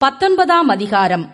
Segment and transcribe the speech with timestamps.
[0.00, 1.24] பத்தொன்பதாம் அதிகாரம்.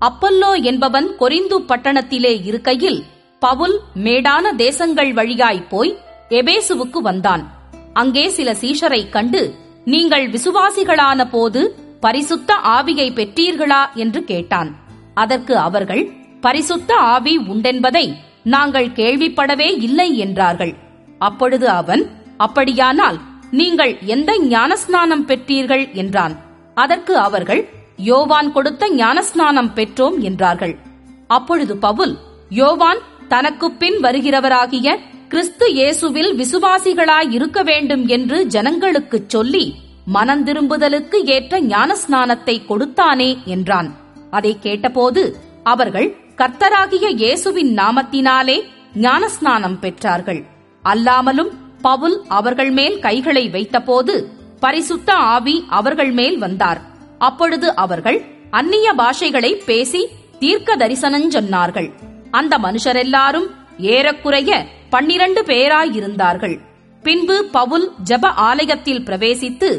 [0.00, 3.04] அப்பல்லோ என்பவன் கொரிந்து பட்டணத்திலே இருக்கையில்
[3.38, 7.50] பவுல் மேடான தேசங்கள் வழியாய் போய் எபேசுவுக்கு வந்தான்.
[7.92, 9.54] அங்கே சில சீஷரைக் கண்டு
[9.84, 13.82] நீங்கள் விசுவாசிகளான போது பரிசுத்த ஆவியை பெற்றீர்களா?
[13.94, 14.70] என்று கேட்டான்.
[15.14, 20.74] அதற்கு அவர்கள் பரிசுத்த ஆவி உண்டென்பதை நாங்கள் கேள்விப்படவே இல்லை என்றார்கள்.
[21.18, 23.20] அப்பொழுது அவன் அப்படியானால்
[23.50, 25.92] நீங்கள் எந்த ஞானஸ்நானம் பெற்றீர்கள்?
[25.92, 26.36] என்றான்.
[26.74, 27.68] அதற்கு அவர்கள்
[28.02, 30.78] யோவான் கொடுத்த ஞானஸ்நானம் பெற்றோம் என்றார்கள்.
[31.26, 39.74] அப்பொழுது பவுல் யோவான் தனக்குப் பின் வருகிறவராகிய கிறிஸ்து இயேசுவில் விசுவாசிகளாய் இருக்க வேண்டும் என்று ஜனங்களுக்குச் சொல்லி
[40.14, 43.94] மனந்திரும்புதலுக்கு ஏற்ற ஞானஸ்நானத்தை கொடுத்தானே என்றான்.
[44.30, 48.62] அதை கேட்டபோது அவர்கள் கர்த்தராகிய இயேசுவின் நாமத்தினாலே
[48.94, 50.44] ஞானஸ்நானம் பெற்றார்கள்.
[50.84, 51.50] அல்லாமலும்
[51.82, 54.24] பவுல் அவர்கள் மேல் கைகளை வைத்தபோது
[54.60, 56.90] பரிசுத்த ஆவி அவர்கள் மேல் வந்தார்.
[57.28, 58.18] அப்பொழுது அவர்கள்
[58.50, 60.00] அந்நிய பாஷைகளை பேசி
[60.38, 61.88] தீர்க்க தரிசனஞ் சொன்னார்கள்.
[62.30, 63.48] அந்த மனுஷரெல்லாரும்
[63.78, 64.50] ஏறக்குறைய
[64.90, 66.56] பன்னிரண்டு பேராயிருந்தார்கள்.
[67.02, 69.70] பின்பு பவுல் ஜப ஆலயத்தில் பிரவேசித்து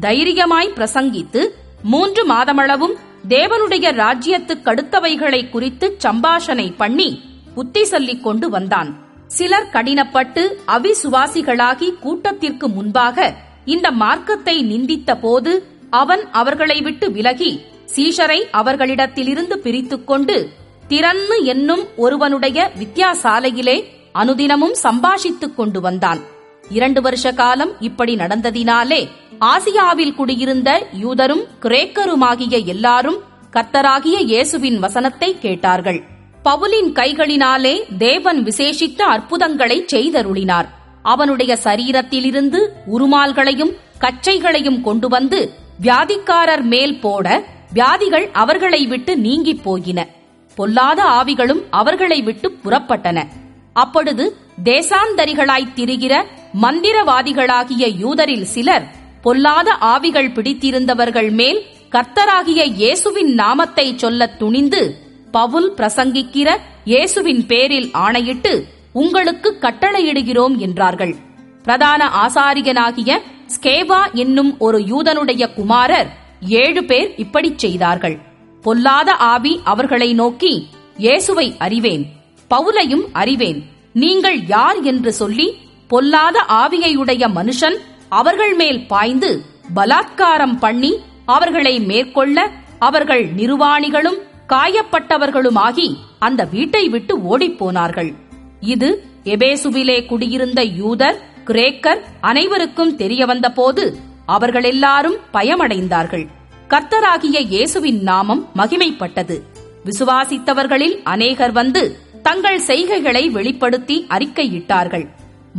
[0.00, 1.42] தைரியமாய் பிரசங்கித்து
[1.82, 2.94] மூன்று மாதமளவும்
[3.28, 7.08] தேவனுடைய ராஜ்யத்துக்கடுத்தவைகளை குறித்து சம்பாஷணை பண்ணி
[7.54, 8.90] புத்தி சொல்லிக் கொண்டு வந்தான்.
[9.26, 10.42] சிலர் கடினப்பட்டு
[10.76, 15.52] அவிசுவாசிகளாகி கூட்டத்திற்கு முன்பாக இந்த மார்க்கத்தை நிந்தித்த போது
[15.90, 17.60] அவன் அவர்களை விட்டு விலகி
[17.96, 20.50] சீஷரை அவர்களிடத்திலிருந்து பிரித்துக் கொண்டு
[20.88, 26.20] திறன்னு என்னும் ஒருவனுடைய வித்யாசாலையிலே அனுதினமும் சம்பாஷித்துக் கொண்டு வந்தான்.
[26.68, 29.08] இரண்டு வருஷ காலம் இப்படி நடந்ததினாலே
[29.40, 33.18] ஆசியாவில் குடியிருந்த யூதரும் கிரேக்கருமாகிய எல்லாரும்
[33.52, 36.02] கர்த்தராகிய இயேசுவின் வசனத்தை கேட்டார்கள்.
[36.44, 40.66] பவுலின் கைகளினாலே தேவன் விசேஷித்த அற்புதங்களை செய்தருளினார்.
[41.02, 50.06] அவனுடைய சரீரத்திலிருந்து உருமால்களையும் கச்சைகளையும் கொண்டு வந்து வியாதிக்காரர் மேல் போட வியாதிகள் அவர்களை விட்டு நீங்கிப் போயின.
[50.54, 53.26] பொல்லாத ஆவிகளும் அவர்களை விட்டு புறப்பட்டன.
[53.72, 56.24] அப்பொழுது தேசாந்தரிகளாய்த் திரிகிற
[56.62, 58.86] மந்திரவாதிகளாகிய யூதரில் சிலர்
[59.22, 64.96] பொல்லாத ஆவிகள் பிடித்திருந்தவர்கள் மேல் கர்த்தராகிய இயேசுவின் நாமத்தை சொல்லத் துணிந்து
[65.30, 71.16] பவுல் பிரசங்கிக்கிற இயேசுவின் பேரில் ஆணையிட்டு உங்களுக்கு கட்டளையிடுகிறோம் என்றார்கள்.
[71.62, 76.08] பிரதான ஆசாரியனாகிய ஸ்கேவா என்னும் ஒரு யூதனுடைய குமாரர்
[76.40, 78.16] ஏழு பேர் இப்படிச் செய்தார்கள்.
[78.62, 82.04] பொல்லாத ஆவி அவர்களை நோக்கி இயேசுவை அறிவேன்
[82.50, 83.60] பவுலையும் அறிவேன்
[83.92, 85.48] நீங்கள் யார் என்று சொல்லி
[85.88, 87.76] பொல்லாத ஆவியையுடைய மனுஷன்
[88.08, 89.42] அவர்கள் மேல் பாய்ந்து
[89.74, 90.92] பலாத்காரம் பண்ணி
[91.26, 95.88] அவர்களை மேற்கொள்ள அவர்கள் நிர்வாணிகளும் காயப்பட்டவர்களுமாகி
[96.18, 98.14] அந்த வீட்டை விட்டு ஓடிப்போனார்கள்
[98.60, 98.88] இது
[99.24, 106.28] எபேசுவிலே குடியிருந்த யூதர் கிரேக்கர் அனைவருக்கும் தெரிய வந்தபோது அவர்களெல்லாரும் பயமடைந்தார்கள்.
[106.68, 109.42] கர்த்தராகிய இயேசுவின் நாமம் மகிமைப்பட்டது.
[109.84, 115.08] விசுவாசித்தவர்களில் அநேகர் வந்து தங்கள் செய்கைகளை வெளிப்படுத்தி அறிக்கையிட்டார்கள்.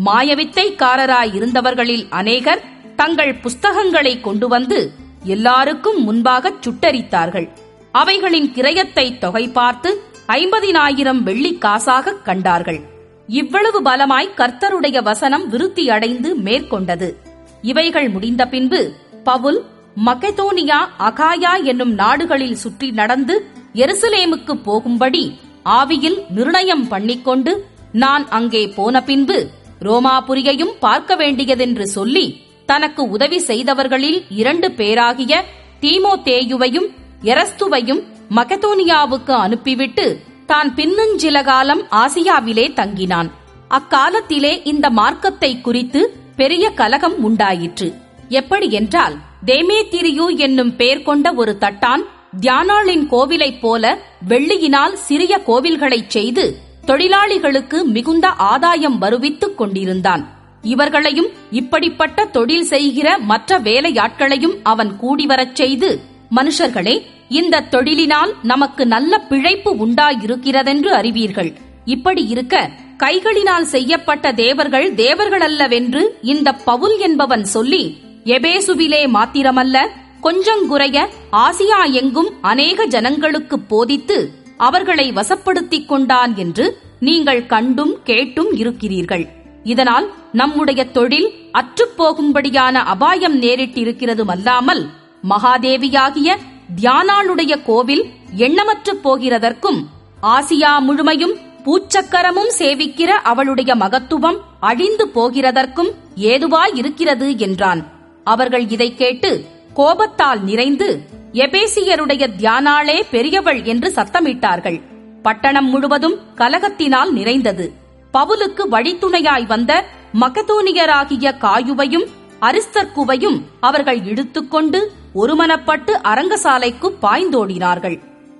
[0.06, 2.62] மாயவித்தைக்காரராயிருந்தவர்களில் அநேகர்
[2.96, 7.50] தங்கள் புஸ்தகங்களை கொண்டு வந்து எல்லாருக்கும் முன்பாகச் சுட்டரித்தார்கள்.
[7.92, 12.98] அவைகளின் கிரயத்தை தொகை பார்த்து ஐம்பதினாயிரம் வெள்ளி காசாக கண்டார்கள்.
[13.30, 17.16] இவ்வளவு பலமாய் கர்த்தருடைய வசனம் விருத்தி அடைந்து மேற்கொண்டது.
[17.62, 19.66] இவைகள் முடிந்த பின்பு பவுல்
[20.06, 29.50] மக்கெதோனியா அகாயா என்னும் நாடுகளில் சுற்றி நடந்து எருசலேமுக்கு போகும்படி ஆவியில் நிர்ணயம் பண்ணிக்கொண்டு நான் அங்கே போன பின்பு
[29.82, 35.44] ரோமாபுரியையும் பார்க்க வேண்டியதென்று சொல்லி தனக்கு உதவி செய்தவர்களில் இரண்டு பேராகிய
[35.82, 36.88] தீமோதேயுவையும்
[37.24, 38.02] எரஸ்துவையும்
[38.36, 43.30] மக்கெதோனியாவுக்கு அனுப்பிவிட்டு தான் பின்னுஞ்சில காலம் ஆசியாவிலே தங்கினான்.
[43.70, 46.02] அக்காலத்திலே இந்த மார்க்கத்தை குறித்து
[46.36, 47.88] பெரிய கலகம் உண்டாயிற்று.
[48.30, 49.16] எப்படி என்றால்
[49.46, 52.04] தேமேத்திரியு என்னும் பெயர் கொண்ட ஒரு தட்டான்
[52.42, 56.46] தியானாளின் கோவிலைப் போல வெள்ளியினால் சிறிய கோவில்களைச் செய்து
[56.88, 60.24] தொழிலாளிகளுக்கு மிகுந்த ஆதாயம் வருவித்துக் கொண்டிருந்தான்.
[60.62, 65.90] இவர்களையும் இப்படிப்பட்ட தொழில் செய்கிற மற்ற வேலையாட்களையும் அவன் கூடிவரச் செய்து
[66.36, 66.96] மனுஷர்களே
[67.30, 71.52] இந்த தொழிலினால் நமக்கு நல்ல பிழைப்பு உண்டாயிருக்கிறதென்று அறிவீர்கள்.
[71.86, 77.84] இப்படி இருக்க கைகளினால் செய்யப்பட்ட தேவர்கள் தேவர்களல்லவென்று இந்த பவுல் என்பவன் சொல்லி
[78.26, 79.78] எபேசுவிலே மாத்திரமல்ல
[80.24, 84.18] கொஞ்சங்குறைய ஆசியா எங்கும் அநேக ஜனங்களுக்கு போதித்து
[84.58, 89.26] அவர்களை வசப்படுத்திக் கொண்டான் என்று நீங்கள் கண்டும் கேட்டும் இருக்கிறீர்கள்.
[89.64, 94.86] இதனால் நம்முடைய தொழில் அற்றுப்போகும்படியான அபாயம் நேரிட்டிருக்கிறதுமல்லாமல்
[95.30, 96.38] மகாதேவியாகிய
[96.76, 98.04] தியானாளுடைய கோவில்
[98.36, 99.80] எண்ணமற்று போகிறதற்கும்
[100.22, 101.36] ஆசியா முழுமையும்
[101.66, 107.82] பூச்சக்கரமும் சேவிக்கிற அவளுடைய மகத்துவம் அழிந்து போகிறதற்கும் ஏதுவாயிருக்கிறது என்றான்.
[108.24, 114.82] அவர்கள் இதை கேட்டு கோபத்தால் நிறைந்து எபேசியருடைய தியானாளே பெரியவள் என்று சத்தமிட்டார்கள்.
[115.22, 117.74] பட்டணம் முழுவதும் கலகத்தினால் நிறைந்தது.
[118.14, 119.86] பவுலுக்கு வழித்துணையாய் வந்த
[120.20, 122.08] மகதோனியராகிய காயுவையும்
[122.42, 124.80] அரிஸ்தர்குவையும் அவர்கள் இழுத்துக்கொண்டு
[125.16, 127.98] ஒருமனப்பட்டு அரங்கசாலைக்கு பாய்ந்தோடினார்கள்.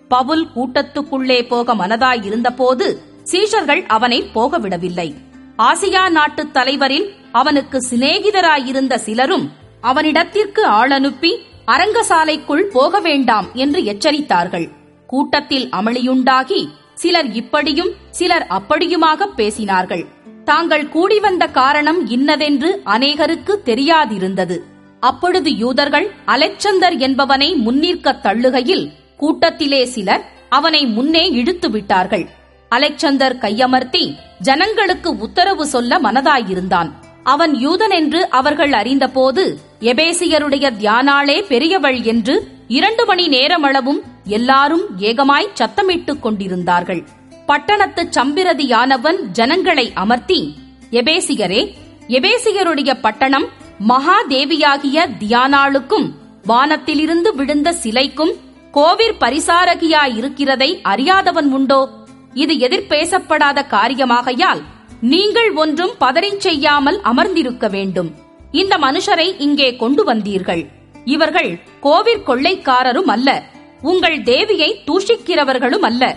[0.08, 3.02] பவுல் கூட்டத்துக்குள்ளே போக மனதாய் இருந்தபோது
[3.32, 5.16] சீஷர்கள் அவனை போகவிடவில்லை.
[5.58, 9.52] ஆசியா நாட்டு தலைவரில் அவனுக்கு சிநேகிதராயிருந்த சிலரும்
[9.82, 11.32] அவனிடத்திற்கு ஆளனுப்பி
[11.66, 14.68] அரங்கசாலைக்குள் போக வேண்டாம் என்று எச்சரித்தார்கள்.
[15.08, 20.06] கூட்டத்தில் அமளியுண்டாகி சிலர் இப்படியும் சிலர் அப்படியுமாக பேசினார்கள்.
[20.50, 24.58] தாங்கள் கூடி வந்த காரணம் இன்னதென்று அநேகருக்கு தெரியாதிருந்தது.
[25.00, 32.28] அப்பொழுது யூதர்கள் அலெக்சந்தர் என்பவனை முன்னிற்கத் தள்ளுகையில் கூட்டத்திலே சிலர் அவனை முன்னே இழுத்து விட்டார்கள்.
[32.70, 36.92] அலெக்சந்தர் கையமர்த்தி ஜனங்களுக்கு உத்தரவு சொல்ல மனதாயிருந்தான்.
[37.24, 46.20] அவன் யூதன் என்று அவர்கள் அறிந்தபோது எபேசியருடைய தியானாளே பெரியவள் என்று இரண்டு மணி நேரமளவும் எல்லாரும் ஏகமாய் சத்தமிட்டுக்
[46.20, 47.08] கொண்டிருந்தார்கள்.
[47.50, 50.56] பட்டணத்து சம்பிரதியானவன் ஜனங்களை அமர்த்தி
[50.92, 51.62] எபேசியரே
[52.08, 53.48] எபேசியருடைய பட்டணம்
[53.88, 56.08] மகாதேவியாகிய தியானாளுக்கும்
[56.44, 58.34] வானத்திலிருந்து விழுந்த சிலைக்கும்
[58.72, 61.90] கோவிற் பரிசாரகியாயிருக்கிறதை அறியாதவன் உண்டோ?
[62.34, 64.62] இது எதிர்பேசப்படாத காரியமாகையால்
[65.02, 68.16] நீங்கள் ஒன்றும் பதறிச் செய்யாமல் அமர்ந்திருக்க வேண்டும்.
[68.52, 70.66] இந்த மனுஷரை இங்கே கொண்டு வந்தீர்கள்.
[71.06, 73.44] இவர்கள் கோவிற் கொள்ளைக்காரரும் அல்ல.
[73.82, 76.16] உங்கள் தேவியை தூஷிக்கிறவர்களும் அல்ல.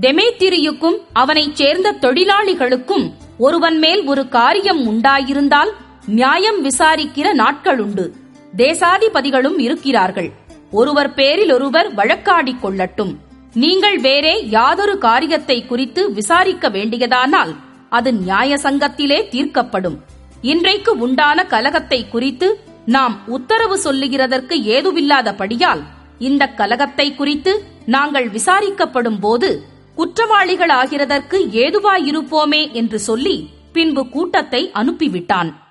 [0.00, 5.70] டெமேத்திரியுக்கும் அவனைச் சேர்ந்த தொழிலாளிகளுக்கும் ஒருவன் மேல் ஒரு காரியம் உண்டாயிருந்தால்
[6.06, 8.14] நியாயம் விசாரிக்கிற நாட்கள் உண்டு
[8.56, 10.30] தேசாதிபதிகளும் இருக்கிறார்கள்.
[10.70, 13.16] ஒருவர் பேரில் ஒருவர் வழக்காடிக் கொள்ளட்டும்.
[13.54, 17.54] நீங்கள் வேறே யாதொரு காரியத்தை குறித்து விசாரிக்க வேண்டியதானால்
[17.88, 19.96] அது நியாய சங்கத்திலே தீர்க்கப்படும்.
[20.40, 25.80] இன்றைக்கு உண்டான கலகத்தை குறித்து நாம் உத்தரவு சொல்லுகிறதற்கு ஏதுவில்லாதபடியால்
[26.18, 29.64] இந்த கலகத்தை குறித்து நாங்கள் விசாரிக்கப்படும் போது
[30.02, 35.61] குற்றவாளிகளாகிறதற்கு ஏதுவாயிருப்போமே என்று சொல்லி பின்பு கூட்டத்தை அனுப்பிவிட்டான்.